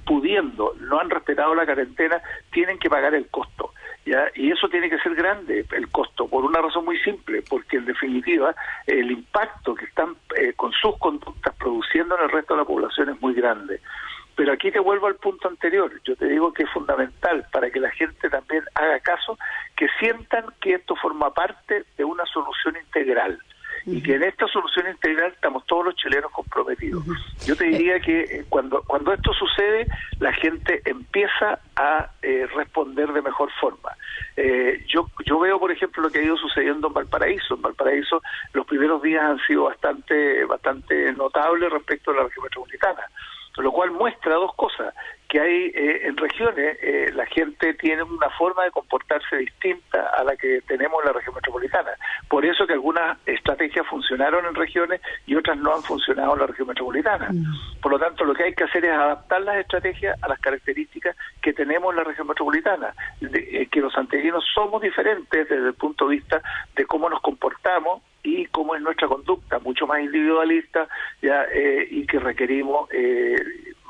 pudiendo 0.07 0.75
no 0.81 1.01
han 1.01 1.11
respetado 1.11 1.55
la 1.55 1.65
cuarentena 1.65 2.21
tienen 2.53 2.79
que 2.79 2.89
pagar 2.89 3.15
el 3.15 3.27
costo. 3.29 3.74
¿Ya? 4.05 4.27
Y 4.35 4.51
eso 4.51 4.69
tiene 4.69 4.91
que 4.91 4.99
ser 4.99 5.15
grande, 5.15 5.65
el 5.73 5.89
costo, 5.91 6.29
por 6.29 6.45
una 6.45 6.61
razón 6.61 6.85
muy 6.85 6.99
simple, 7.01 7.43
porque 7.49 7.77
en 7.77 7.87
definitiva 7.87 8.55
el 8.87 9.11
impacto 9.11 9.75
que 9.75 9.87
están 9.87 10.17
eh, 10.37 10.53
con 10.55 10.73
sus 10.73 10.97
conductas 10.99 11.55
produciendo 11.57 12.17
en 12.17 12.25
el 12.25 12.31
resto 12.31 12.55
de 12.55 12.61
la 12.61 12.67
población 12.67 13.11
es 13.11 13.21
muy 13.21 13.35
grande. 13.35 13.81
Pero 14.37 14.53
aquí 14.53 14.71
te 14.73 14.81
vuelvo 14.81 15.07
al 15.07 15.15
punto 15.15 15.49
anterior. 15.49 15.93
Yo 16.05 16.17
te 16.17 16.27
digo 16.27 16.53
que 16.53 16.65
es 16.65 16.71
fundamental 16.71 17.47
para 17.53 17.71
que 17.71 17.79
la 17.79 17.91
gente 17.91 18.29
también 18.29 18.65
haga 18.75 18.99
caso, 19.01 19.39
que 19.77 19.87
sientan 20.01 20.47
que 20.61 20.75
esto 20.75 20.97
forma 20.97 21.33
parte 21.33 21.85
de 21.97 22.05
una 22.05 22.25
solución 22.27 22.77
integral 22.77 23.39
y 23.87 24.03
que 24.03 24.15
en 24.15 24.23
esta 24.23 24.47
solución 24.49 24.89
integral 24.89 25.33
estamos 25.33 25.67
todos 25.67 25.87
los 25.87 25.97
chilenos 25.97 26.31
comprometidos. 26.33 27.05
Yo 27.45 27.57
te 27.57 27.65
diría 27.65 28.01
que 28.01 28.21
eh, 28.23 28.45
cuando, 28.49 28.83
cuando 28.83 29.13
esto 29.13 29.33
sucede, 29.33 29.87
la 30.21 30.33
gente 30.33 30.81
empieza 30.85 31.61
a 31.77 32.11
eh, 32.23 32.47
responder 32.55 33.13
de 33.13 33.23
mejor 33.23 33.51
forma. 33.61 33.91
Eh, 34.37 34.85
yo, 34.89 35.09
yo 35.27 35.39
veo, 35.39 35.59
por 35.59 35.71
ejemplo, 35.71 36.03
lo 36.03 36.11
que 36.11 36.21
ha 36.21 36.23
ido 36.23 36.37
sucediendo 36.37 36.89
en 36.89 36.95
Valparaíso. 36.95 37.55
En 37.55 37.63
Valparaíso 37.63 38.23
los 38.53 38.67
primeros 38.67 39.03
días 39.03 39.23
han 39.23 39.39
sido 39.47 39.65
bastante, 39.65 40.45
bastante 40.45 41.13
notables 41.13 41.71
respecto 41.71 42.11
a 42.11 42.15
la 42.15 42.23
región 42.25 42.45
metropolitana 42.45 43.03
lo 43.63 43.73
cual 43.73 43.93
muestra 43.93 44.35
dos 44.35 44.55
cosas, 44.57 44.95
que 45.29 45.41
hay 45.41 45.73
eh, 45.75 46.07
en 46.07 46.17
regiones 46.17 46.79
eh, 46.81 47.11
la 47.15 47.27
gente 47.27 47.75
tiene 47.75 48.03
una 48.03 48.31
forma 48.31 48.65
de 48.65 48.71
comportarse 48.71 49.37
distinta 49.37 50.11
a 50.17 50.23
la 50.23 50.37
que 50.37 50.61
tenemos 50.63 51.01
en 51.03 51.07
la 51.09 51.13
región 51.13 51.35
metropolitana. 51.35 51.91
Por 52.29 52.45
eso 52.45 52.67
que 52.67 52.75
algunas 52.75 53.19
estrategias 53.27 53.87
funcionaron 53.87 54.47
en 54.47 54.55
regiones 54.55 55.01
y 55.27 55.35
otras 55.35 55.57
no 55.59 55.75
han 55.75 55.83
funcionado 55.83 56.35
en 56.35 56.41
la 56.41 56.47
región 56.47 56.69
metropolitana. 56.69 57.31
Mm. 57.33 57.81
Por 57.81 57.93
lo 57.93 57.99
tanto, 57.99 58.25
lo 58.25 58.35
que 58.35 58.45
hay 58.45 58.55
que 58.55 58.65
hacer 58.65 58.85
es 58.85 58.93
adaptar 58.93 59.43
las 59.43 59.57
estrategias 59.57 60.17
a 60.23 60.29
las 60.29 60.39
características 60.41 61.17
que 61.43 61.53
tenemos 61.53 61.91
en 61.91 61.97
la 61.97 62.05
región 62.05 62.27
metropolitana, 62.27 62.95
eh, 63.21 63.67
que 63.71 63.81
los 63.81 63.93
santiaguinos 63.93 64.45
somos 64.55 64.83
diferentes 64.83 65.49
desde 65.49 65.67
el 65.67 65.75
punto 65.75 66.09
de 66.09 66.17
vista 66.17 66.43
de 66.77 66.87
cómo 66.87 67.09
nos 67.09 67.21
comportamos 67.21 68.03
y 68.25 68.47
cómo 68.47 68.75
es 68.75 68.83
nuestra 68.83 69.07
conducta, 69.07 69.59
mucho 69.61 69.87
más 69.87 70.01
individualista 70.01 70.89
ya, 71.23 71.45
eh, 71.53 71.87
y 71.89 72.07
que 72.07 72.19
requerimos, 72.19 72.89
eh, 72.91 73.37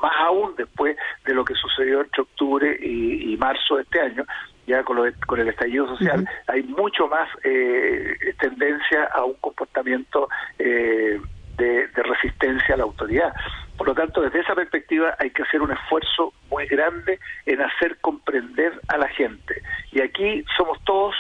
más 0.02 0.12
aún 0.18 0.54
después 0.56 0.96
de 1.24 1.34
lo 1.34 1.44
que 1.44 1.54
sucedió 1.54 2.02
entre 2.02 2.22
octubre 2.22 2.76
y, 2.82 3.36
marzo 3.38 3.76
de 3.76 3.82
este 3.82 4.00
año, 4.00 4.24
ya 4.66 4.82
con, 4.82 4.96
lo 4.96 5.04
con 5.26 5.38
el 5.40 5.48
estallido 5.48 5.86
social, 5.86 6.28
hay 6.46 6.62
mucho 6.62 7.06
más 7.08 7.28
eh, 7.44 8.34
tendencia 8.40 9.04
a 9.12 9.24
un 9.24 9.34
comportamiento 9.34 10.28
de, 10.58 11.20
de 11.58 12.02
resistencia 12.02 12.74
a 12.74 12.78
la 12.78 12.84
autoridad. 12.84 13.32
Por 13.76 13.88
lo 13.88 13.94
tanto, 13.94 14.22
desde 14.22 14.40
esa 14.40 14.54
perspectiva 14.54 15.14
hay 15.18 15.30
que 15.30 15.42
hacer 15.42 15.60
un 15.60 15.72
esfuerzo 15.72 16.32
muy 16.48 16.66
grande 16.66 17.18
en 17.44 17.60
hacer 17.60 17.98
comprender 18.00 18.80
a 18.88 18.98
la 18.98 19.08
gente. 19.08 19.62
Y 19.92 20.00
aquí 20.00 20.44
somos 20.56 20.82
todos 20.84 21.14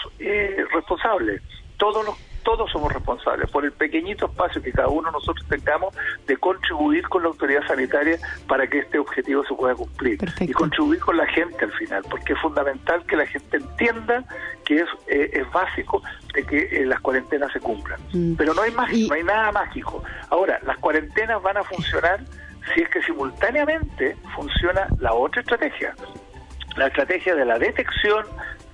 responsables 0.72 1.42
todos 1.76 2.04
los 2.04 2.33
todos 2.44 2.70
somos 2.70 2.92
responsables 2.92 3.50
por 3.50 3.64
el 3.64 3.72
pequeñito 3.72 4.26
espacio 4.26 4.62
que 4.62 4.70
cada 4.70 4.88
uno 4.88 5.08
de 5.08 5.12
nosotros 5.12 5.46
tengamos 5.48 5.94
de 6.26 6.36
contribuir 6.36 7.08
con 7.08 7.22
la 7.22 7.28
autoridad 7.28 7.66
sanitaria 7.66 8.18
para 8.46 8.66
que 8.66 8.80
este 8.80 8.98
objetivo 8.98 9.44
se 9.44 9.54
pueda 9.54 9.74
cumplir 9.74 10.18
y 10.40 10.52
contribuir 10.52 11.00
con 11.00 11.16
la 11.16 11.26
gente 11.26 11.64
al 11.64 11.72
final, 11.72 12.02
porque 12.08 12.34
es 12.34 12.38
fundamental 12.40 13.04
que 13.06 13.16
la 13.16 13.26
gente 13.26 13.56
entienda 13.56 14.24
que 14.64 14.76
es, 14.76 14.88
eh, 15.08 15.30
es 15.32 15.50
básico 15.50 16.02
de 16.34 16.44
que 16.44 16.58
eh, 16.58 16.86
las 16.86 17.00
cuarentenas 17.00 17.52
se 17.52 17.60
cumplan. 17.60 18.00
Mm. 18.12 18.34
Pero 18.34 18.54
no 18.54 18.62
hay 18.62 18.72
no 18.72 19.14
hay 19.14 19.22
nada 19.22 19.52
mágico. 19.52 20.02
Ahora, 20.30 20.60
las 20.64 20.78
cuarentenas 20.78 21.42
van 21.42 21.56
a 21.56 21.64
funcionar 21.64 22.20
si 22.72 22.82
es 22.82 22.88
que 22.88 23.02
simultáneamente 23.02 24.16
funciona 24.34 24.86
la 24.98 25.12
otra 25.12 25.42
estrategia, 25.42 25.94
la 26.76 26.86
estrategia 26.86 27.34
de 27.34 27.44
la 27.44 27.58
detección, 27.58 28.24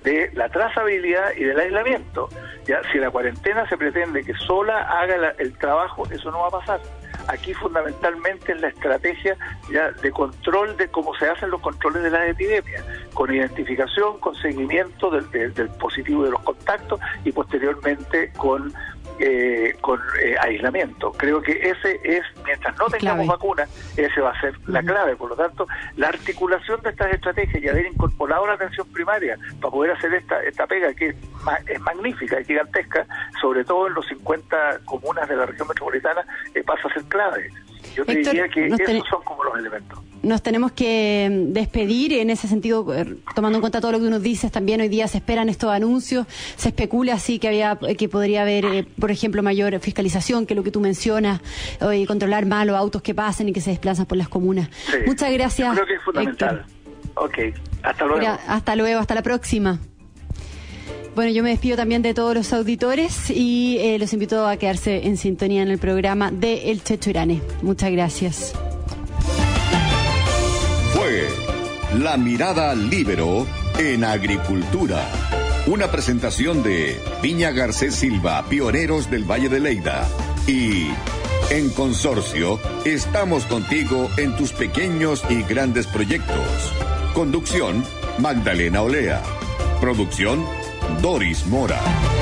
de 0.03 0.31
la 0.33 0.49
trazabilidad 0.49 1.31
y 1.37 1.43
del 1.43 1.59
aislamiento. 1.59 2.29
Ya, 2.65 2.81
si 2.91 2.97
la 2.97 3.09
cuarentena 3.09 3.67
se 3.67 3.77
pretende 3.77 4.23
que 4.23 4.33
sola 4.33 4.81
haga 4.81 5.33
el 5.37 5.57
trabajo, 5.57 6.03
eso 6.11 6.31
no 6.31 6.39
va 6.39 6.47
a 6.47 6.51
pasar. 6.51 6.81
Aquí 7.27 7.53
fundamentalmente 7.53 8.51
es 8.51 8.61
la 8.61 8.69
estrategia 8.69 9.37
ya 9.71 9.91
de 9.91 10.11
control 10.11 10.75
de 10.77 10.87
cómo 10.87 11.15
se 11.15 11.29
hacen 11.29 11.49
los 11.51 11.61
controles 11.61 12.03
de 12.03 12.09
la 12.09 12.27
epidemia, 12.27 12.83
con 13.13 13.33
identificación, 13.33 14.19
con 14.19 14.35
seguimiento 14.35 15.09
del, 15.11 15.29
del 15.53 15.69
positivo 15.69 16.23
de 16.23 16.31
los 16.31 16.41
contactos 16.41 16.99
y 17.23 17.31
posteriormente 17.31 18.31
con 18.37 18.73
eh, 19.23 19.75
con 19.81 19.99
eh, 20.19 20.35
aislamiento. 20.41 21.11
Creo 21.11 21.43
que 21.43 21.51
ese 21.51 21.99
es, 22.03 22.23
mientras 22.43 22.75
no 22.79 22.87
tengamos 22.87 23.27
vacuna, 23.27 23.67
ese 23.95 24.19
va 24.19 24.31
a 24.31 24.41
ser 24.41 24.55
la 24.65 24.81
clave. 24.81 25.15
Por 25.15 25.29
lo 25.29 25.35
tanto, 25.35 25.67
la 25.95 26.07
articulación 26.07 26.81
de 26.81 26.89
estas 26.89 27.13
estrategias 27.13 27.63
y 27.63 27.67
haber 27.67 27.85
incorporado 27.85 28.47
la 28.47 28.53
atención 28.53 28.87
primaria 28.91 29.37
para 29.59 29.71
poder 29.71 29.91
hacer 29.91 30.15
esta, 30.15 30.41
esta 30.43 30.65
pega 30.65 30.91
que 30.95 31.09
es, 31.09 31.15
magnífica 31.81 32.41
y 32.41 32.45
gigantesca, 32.45 33.05
sobre 33.39 33.63
todo 33.63 33.87
en 33.87 33.93
los 33.93 34.07
50 34.07 34.79
comunas 34.85 35.29
de 35.29 35.35
la 35.35 35.45
región 35.45 35.67
metropolitana, 35.67 36.25
eh, 36.55 36.63
pasa 36.63 36.87
a 36.87 36.93
ser 36.93 37.03
clave. 37.03 37.51
Yo 37.95 38.05
te 38.05 38.15
diría 38.15 38.47
que 38.47 38.67
esos 38.67 39.07
son 39.09 39.23
como 39.23 39.43
los 39.43 39.57
elementos. 39.57 39.99
Nos 40.23 40.43
tenemos 40.43 40.71
que 40.71 41.27
mm, 41.31 41.53
despedir 41.53 42.13
en 42.13 42.29
ese 42.29 42.47
sentido, 42.47 42.93
eh, 42.93 43.17
tomando 43.35 43.57
en 43.57 43.61
cuenta 43.61 43.81
todo 43.81 43.91
lo 43.91 43.99
que 43.99 44.09
nos 44.09 44.21
dices, 44.21 44.51
también 44.51 44.81
hoy 44.81 44.87
día 44.87 45.07
se 45.07 45.17
esperan 45.17 45.49
estos 45.49 45.71
anuncios, 45.71 46.27
se 46.55 46.69
especula 46.69 47.13
así 47.13 47.39
que 47.39 47.47
había 47.47 47.77
que 47.97 48.07
podría 48.07 48.43
haber, 48.43 48.65
eh, 48.65 48.85
por 48.99 49.11
ejemplo, 49.11 49.41
mayor 49.43 49.79
fiscalización, 49.79 50.45
que 50.45 50.55
lo 50.55 50.63
que 50.63 50.71
tú 50.71 50.79
mencionas, 50.79 51.41
y 51.93 52.05
controlar 52.05 52.45
más 52.45 52.65
los 52.65 52.75
autos 52.75 53.01
que 53.01 53.15
pasen 53.15 53.49
y 53.49 53.53
que 53.53 53.61
se 53.61 53.71
desplazan 53.71 54.05
por 54.05 54.17
las 54.17 54.29
comunas. 54.29 54.69
Muchas 55.05 55.31
gracias. 55.33 55.73
creo 55.73 55.85
que 55.85 55.95
es 55.95 56.01
fundamental. 56.03 56.65
Ok, 57.15 57.37
hasta 57.83 58.05
luego. 58.05 58.37
hasta 58.47 58.75
luego, 58.75 58.99
hasta 58.99 59.15
la 59.15 59.23
próxima. 59.23 59.79
Bueno, 61.15 61.31
yo 61.31 61.43
me 61.43 61.49
despido 61.49 61.75
también 61.75 62.01
de 62.01 62.13
todos 62.13 62.33
los 62.33 62.53
auditores 62.53 63.29
y 63.29 63.77
eh, 63.79 63.99
los 63.99 64.13
invito 64.13 64.47
a 64.47 64.55
quedarse 64.55 65.05
en 65.07 65.17
sintonía 65.17 65.61
en 65.61 65.69
el 65.69 65.77
programa 65.77 66.31
de 66.31 66.71
El 66.71 66.83
Checho 66.83 67.09
Irane. 67.09 67.41
Muchas 67.61 67.91
gracias. 67.91 68.53
Fue 70.93 71.27
La 71.99 72.15
Mirada 72.15 72.73
Libero 72.75 73.45
en 73.77 74.05
Agricultura. 74.05 75.05
Una 75.67 75.91
presentación 75.91 76.63
de 76.63 76.97
Viña 77.21 77.51
Garcés 77.51 77.95
Silva, 77.95 78.45
pioneros 78.49 79.11
del 79.11 79.29
Valle 79.29 79.49
de 79.49 79.59
Leida. 79.59 80.07
Y 80.47 80.87
en 81.49 81.69
consorcio, 81.71 82.57
estamos 82.85 83.45
contigo 83.45 84.09
en 84.17 84.35
tus 84.37 84.53
pequeños 84.53 85.23
y 85.29 85.43
grandes 85.43 85.87
proyectos. 85.87 86.73
Conducción, 87.13 87.83
Magdalena 88.17 88.81
Olea. 88.81 89.21
Producción, 89.81 90.45
Doris 90.99 91.45
Mora. 91.45 92.20